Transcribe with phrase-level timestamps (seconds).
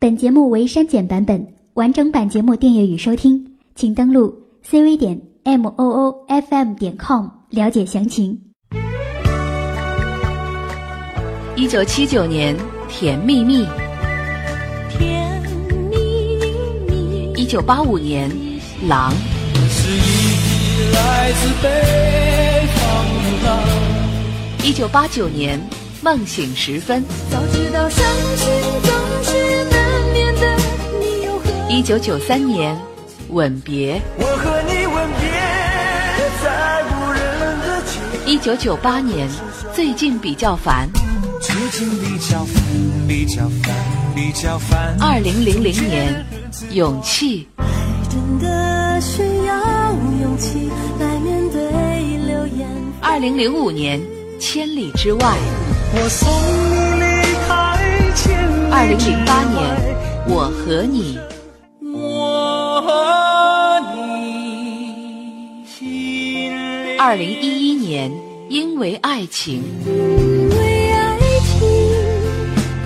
[0.00, 3.38] 本节目为删减版本，完整版节目订阅与收听，
[3.74, 4.34] 请登录
[4.66, 8.40] cv 点 m o o f m 点 com 了解详情。
[11.54, 12.56] 一九七九年，
[12.88, 13.62] 《甜蜜蜜》；
[14.88, 15.42] 甜
[15.90, 15.96] 蜜
[16.88, 18.30] 蜜，一九八五年，
[18.88, 19.12] 《狼》；
[19.68, 21.68] 是一匹来自北
[22.74, 22.82] 方
[23.22, 23.50] 的狼。
[24.64, 25.60] 一九八九年，
[26.02, 28.02] 《梦醒时分》；早知道伤
[28.36, 28.48] 心
[28.82, 28.90] 总
[29.24, 29.79] 是难
[31.70, 32.74] 一九九三年，
[33.32, 35.30] 《吻别》；我和你吻别
[36.42, 37.22] 在无人
[37.60, 37.92] 的街，
[38.26, 39.28] 一九九八年，
[39.72, 40.88] 《最近比较烦》；
[41.40, 42.60] 最近比较烦，
[43.06, 43.72] 比较烦，
[44.16, 44.96] 比较烦。
[45.00, 46.26] 二零零零年，
[46.74, 47.46] 《勇气》；
[48.10, 50.68] 真的需要勇气
[50.98, 51.60] 来面对
[52.26, 52.68] 流言。
[53.00, 54.00] 二零零五年，
[54.40, 55.20] 《千里之外》；
[55.94, 56.28] 我送
[56.98, 57.78] 你离开
[58.16, 59.62] 千里二零零八年，
[60.34, 61.16] 《我和你》；
[67.02, 68.10] 二零一一年，
[68.50, 71.66] 《因为爱情》；因为爱情，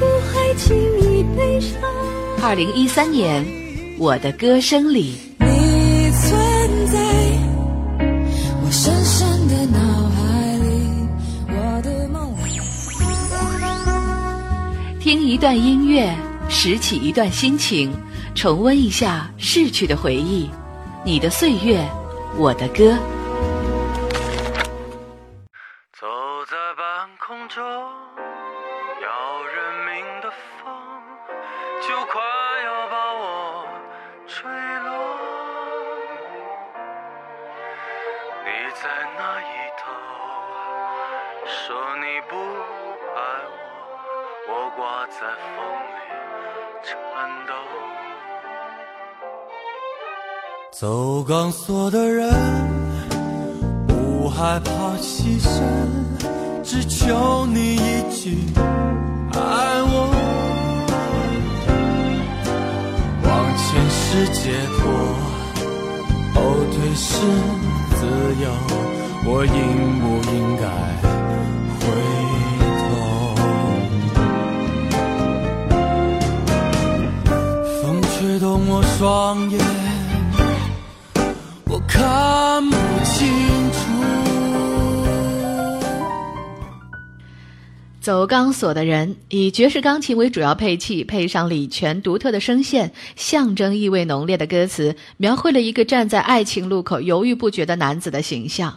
[0.00, 1.80] 不还轻易悲伤。
[2.42, 3.44] 二零一三年，
[4.00, 5.14] 《我的歌声里》。
[5.46, 6.36] 你存
[6.88, 6.98] 在
[8.64, 9.78] 我深深的脑
[10.10, 10.66] 海里，
[11.46, 12.58] 我的梦里。
[14.98, 16.12] 听一段音乐，
[16.48, 17.92] 拾起一段心情，
[18.34, 20.50] 重温一下逝去的回忆。
[21.04, 21.88] 你的岁月，
[22.36, 22.98] 我的歌。
[38.72, 38.84] 在
[39.18, 39.42] 那一
[39.78, 39.82] 头，
[41.46, 41.58] 说
[41.96, 42.32] 你不
[43.16, 43.18] 爱
[43.56, 45.18] 我，我挂在
[45.54, 45.58] 风
[45.96, 45.98] 里
[46.84, 46.90] 颤
[47.46, 47.52] 抖。
[50.70, 52.30] 走钢索的人。
[54.20, 55.50] 不害怕牺牲，
[56.62, 58.46] 只求你一句
[59.32, 59.38] 爱
[59.82, 59.94] 我。
[63.24, 64.40] 往前是解
[64.78, 64.82] 脱，
[66.66, 67.08] 退是
[67.96, 68.00] 自
[68.42, 68.46] 由，
[69.24, 69.52] 我应
[70.00, 70.64] 不应该
[71.80, 71.82] 回
[72.86, 72.88] 头？
[77.82, 79.58] 风吹动我双眼，
[81.66, 82.62] 我看
[88.10, 98.76] 走钢索的人以爵士钢琴为主要配器，配上李泉独特的声线，象征意味浓烈的歌词，描绘了一个站在爱情路口犹豫不决的男子的形象。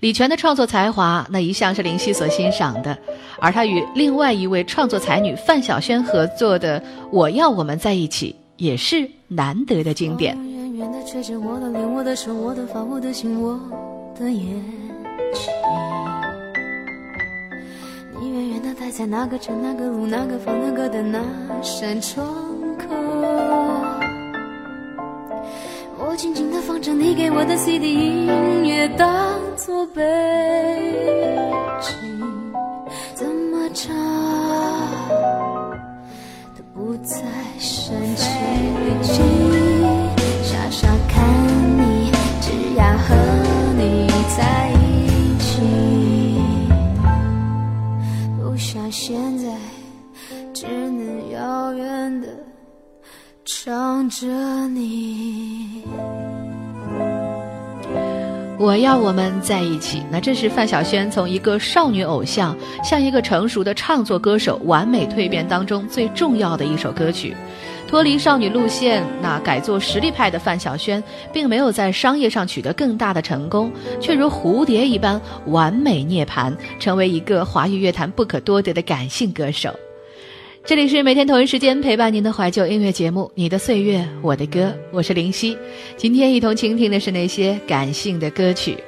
[0.00, 2.98] 李泉的创作才华，那一向是林夕所欣赏的，
[3.38, 6.80] 而他与另外一位创作才女范晓萱合作的
[7.12, 10.36] 《我要我们在一起》，也是难得的经典。
[10.36, 13.60] 我的脸，我的手，我的发，我的心，我
[14.18, 14.42] 的眼
[15.32, 16.11] 睛。
[18.22, 21.18] 你远远的待在那个城、那个路、那个房、那个的那
[21.60, 22.24] 扇窗
[22.78, 22.86] 口。
[25.98, 30.00] 我静静的放着你给我的 CD 音乐，当作背
[31.80, 31.92] 景，
[33.12, 33.92] 怎么唱
[36.54, 37.16] 都不再
[37.58, 37.96] 煽
[39.02, 39.51] 情
[48.92, 49.48] 现在，
[50.52, 52.28] 只能遥远的
[53.42, 54.26] 唱着
[54.68, 55.82] 你。
[58.58, 60.02] 我要我们在一起。
[60.10, 62.54] 那这是范晓萱从一个少女偶像
[62.84, 67.34] 向一个成熟的唱作歌手完美蜕变当中最重要的一首歌曲。
[67.86, 73.70] 脱离少女路线，那改做实力派的范晓萱，并没有在商业上取得更大的成功，
[74.00, 79.74] 却如蝴蝶一般完美涅槃，成为一个华语乐坛不可多得的感性歌手。
[80.64, 84.60] 这里是每天同一时间陪伴您的怀旧音乐节目《你的岁月我的歌》，
[84.92, 85.58] 我是林夕。
[85.96, 88.78] 今天一同倾听的是那些感性的歌曲，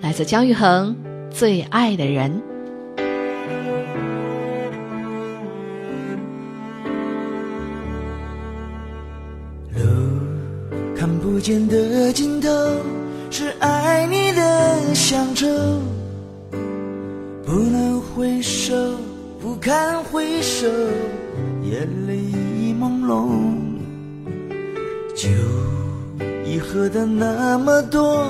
[0.00, 0.96] 来自姜育恒
[1.30, 2.30] 《最爱的人》。
[11.44, 12.48] 看不见的尽头，
[13.30, 15.46] 是爱你的乡愁。
[17.44, 18.74] 不能回首，
[19.42, 20.66] 不堪回首，
[21.62, 23.28] 眼泪已朦胧。
[25.14, 25.28] 酒
[26.46, 28.26] 已喝的那么多，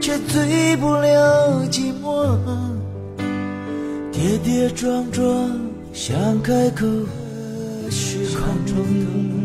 [0.00, 2.38] 却醉不了寂寞。
[4.12, 5.50] 跌跌撞撞，
[5.92, 6.86] 想开口，
[7.90, 9.41] 虚空中。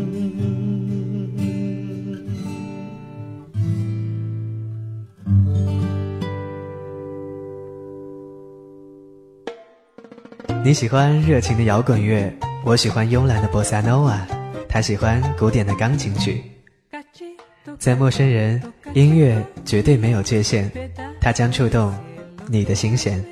[10.68, 12.30] 你喜欢热情的摇滚乐，
[12.62, 14.20] 我喜欢慵懒的波萨诺瓦，
[14.68, 16.44] 他喜欢古典的钢琴曲。
[17.78, 18.62] 在陌生人，
[18.92, 20.70] 音乐绝对没有界限，
[21.22, 21.94] 它将触动
[22.48, 23.24] 你的心弦。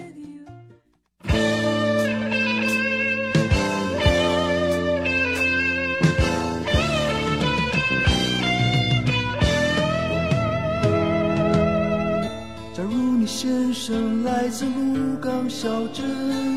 [12.73, 16.56] 假如你先生来自鹿港小镇，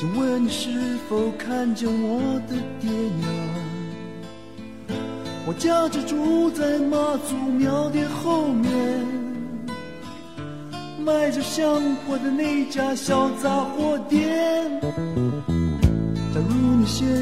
[0.00, 0.70] 请问你是
[1.10, 2.88] 否看见我的爹
[3.18, 3.28] 娘？
[5.46, 8.72] 我家就住在妈祖庙的后面，
[11.04, 14.80] 卖着香火的那家小杂货店。
[16.32, 17.19] 假如你先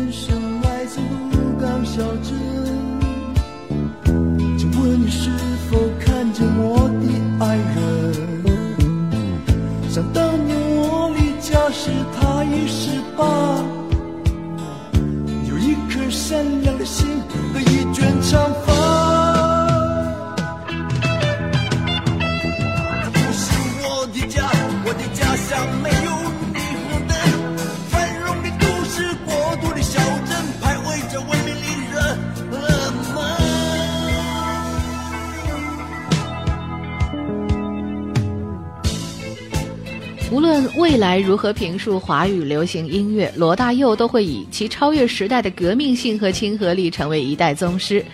[41.08, 47.98] 来如何评述华语流行音乐，罗大佑都会以其超越时代的革命性和亲和力成为一代宗师。《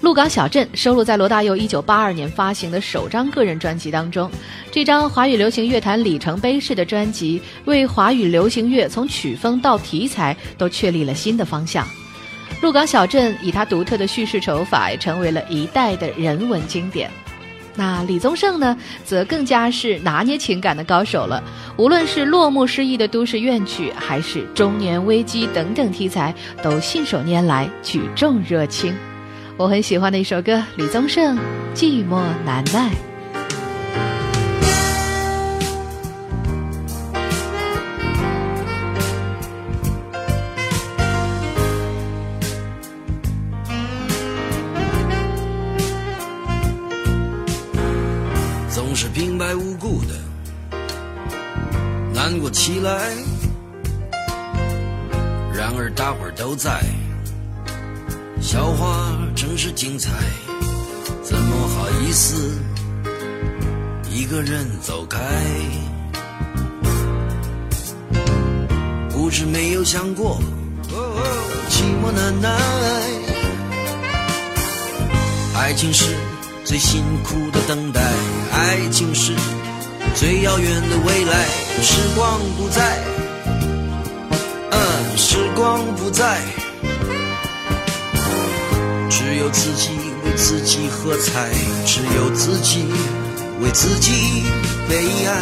[0.00, 4.30] 鹿港小镇》收录在罗大佑1982年发行的首张个人专辑当中。
[4.70, 11.84] 这张华语流行乐坛里程碑式的专辑，为华语流行乐从曲风到题材都确立了新的方向。
[12.62, 17.10] 《鹿港小镇》以他独特的叙事手法，成为了一代的人文经典。
[17.80, 21.42] 那李宗盛呢，则更加是拿捏情感的高手了。
[21.78, 28.94] 无论是落幕失意的都市怨曲，还是中年危机等等题材，都信手拈来，举重若轻。
[29.56, 31.38] 我很喜欢的一首歌，李宗盛
[31.74, 32.90] 《寂寞难耐》。
[49.54, 50.14] 无缘无故的
[52.14, 53.12] 难过起来。
[55.52, 56.80] 然而大伙儿都在，
[58.40, 60.10] 笑话真是精彩，
[61.22, 62.58] 怎么好意思
[64.08, 65.18] 一个人走开？
[69.10, 70.40] 不是没有想过，
[71.68, 72.48] 寂寞难耐。
[75.56, 76.16] 爱情是
[76.70, 78.00] 最辛苦的等待，
[78.52, 79.32] 爱情是
[80.14, 81.44] 最遥远的未来。
[81.82, 82.96] 时光不再，
[84.70, 86.38] 嗯，时光不再，
[89.10, 89.90] 只有自己
[90.24, 91.50] 为自己喝彩，
[91.84, 92.84] 只有自己
[93.60, 94.44] 为自己
[94.88, 95.34] 悲哀。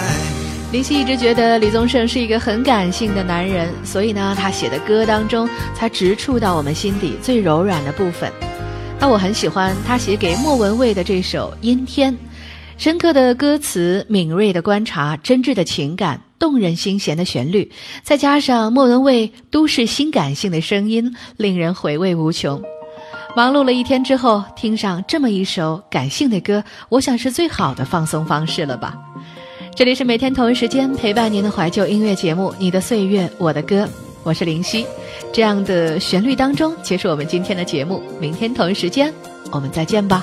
[0.73, 5.47] 林夕一直觉得李宗盛是一个很感性的男人，所以呢，他写的歌当中
[5.77, 8.33] 才直触到我们心底最柔软的部分。
[9.01, 12.13] 那我很喜欢他写给莫文蔚的这首《阴天》，
[12.77, 17.71] 深刻的歌词、敏锐的观察、真挚的情感、动人心弦的旋律，
[18.03, 22.61] 再加上莫文蔚都市新感性的声音，令人回味无穷。
[23.37, 28.99] 忙碌了一天之后，听上这么一首感性的歌，我想是最好的放松方式了吧。
[29.77, 33.85] 这里是每天同一时间陪伴您的怀旧音乐节目《你的岁月我的歌》，
[34.29, 34.87] 我是林夕。
[35.33, 38.03] 这样的旋律当中，结束我们今天的节目。
[38.21, 39.11] 明天同一时间，
[39.51, 40.23] 我们再见吧。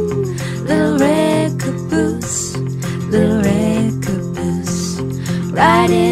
[0.63, 2.55] Little red caboose,
[3.09, 4.99] little red caboose,
[5.51, 6.10] riding